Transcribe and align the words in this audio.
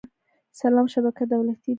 سلام 0.61 0.85
شبکه 0.93 1.23
دولتي 1.31 1.59
ده 1.65 1.69